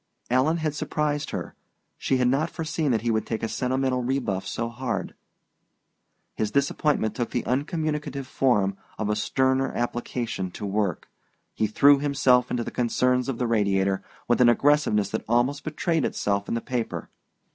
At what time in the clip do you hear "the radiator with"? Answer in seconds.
13.37-14.41